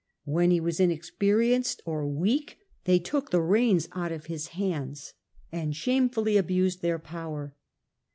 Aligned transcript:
When 0.25 0.49
he 0.49 0.59
was 0.59 0.79
inexperienced 0.79 1.83
or 1.85 2.07
weak, 2.07 2.57
they 2.85 2.97
took 2.97 3.29
the 3.29 3.39
reins 3.39 3.87
out 3.93 4.11
of 4.11 4.25
his 4.25 4.47
hands, 4.57 5.13
and 5.51 5.75
shamefully 5.75 6.37
abused 6.37 6.81
their 6.81 6.97
power. 6.97 7.53